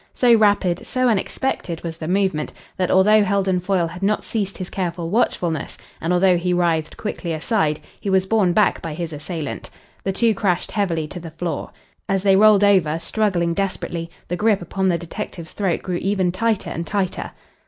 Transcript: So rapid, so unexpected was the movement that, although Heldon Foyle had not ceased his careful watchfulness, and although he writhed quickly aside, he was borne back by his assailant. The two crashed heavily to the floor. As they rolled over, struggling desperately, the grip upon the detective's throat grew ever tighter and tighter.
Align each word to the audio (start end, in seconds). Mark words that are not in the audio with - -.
So 0.15 0.33
rapid, 0.33 0.87
so 0.87 1.07
unexpected 1.09 1.83
was 1.83 1.97
the 1.97 2.07
movement 2.07 2.53
that, 2.75 2.89
although 2.89 3.21
Heldon 3.23 3.59
Foyle 3.59 3.85
had 3.85 4.01
not 4.01 4.23
ceased 4.23 4.57
his 4.57 4.67
careful 4.67 5.11
watchfulness, 5.11 5.77
and 6.01 6.11
although 6.11 6.37
he 6.37 6.53
writhed 6.55 6.97
quickly 6.97 7.33
aside, 7.33 7.79
he 7.99 8.09
was 8.09 8.25
borne 8.25 8.51
back 8.51 8.81
by 8.81 8.95
his 8.95 9.13
assailant. 9.13 9.69
The 10.03 10.11
two 10.11 10.33
crashed 10.33 10.71
heavily 10.71 11.07
to 11.09 11.19
the 11.19 11.29
floor. 11.29 11.69
As 12.09 12.23
they 12.23 12.35
rolled 12.35 12.63
over, 12.63 12.97
struggling 12.97 13.53
desperately, 13.53 14.09
the 14.27 14.35
grip 14.35 14.59
upon 14.63 14.87
the 14.87 14.97
detective's 14.97 15.51
throat 15.51 15.83
grew 15.83 15.99
ever 16.03 16.31
tighter 16.31 16.71
and 16.71 16.87
tighter. 16.87 17.33